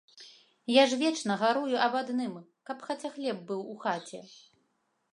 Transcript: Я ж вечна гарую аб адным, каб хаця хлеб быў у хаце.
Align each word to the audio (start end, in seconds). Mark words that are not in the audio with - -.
Я 0.75 0.83
ж 0.93 0.97
вечна 1.01 1.33
гарую 1.43 1.77
аб 1.89 1.93
адным, 2.01 2.33
каб 2.71 2.77
хаця 2.89 3.09
хлеб 3.19 3.37
быў 3.53 3.61
у 3.75 3.81
хаце. 3.89 4.19